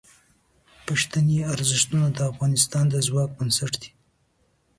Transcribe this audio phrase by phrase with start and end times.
[0.85, 3.91] پښتني ارزښتونه د افغانستان د ځواک بنسټ دي.